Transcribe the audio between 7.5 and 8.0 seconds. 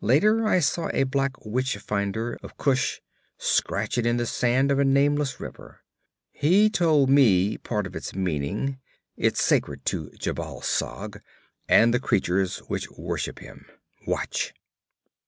part of